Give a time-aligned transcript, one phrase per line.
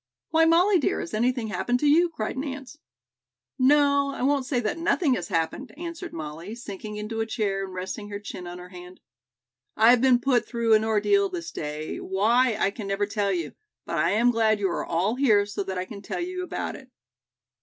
[0.31, 2.75] "Why, Molly, dear, has anything happened to you?" cried Nance.
[3.59, 7.71] "No, I won't say that nothing has happened," answered Molly, sinking into a chair and
[7.75, 8.99] resting her chin on her hand.
[9.77, 13.53] "I have been put through an ordeal this day, why, I can never tell you,
[13.85, 16.75] but I am glad you are all here so that I can tell you about
[16.75, 16.89] it."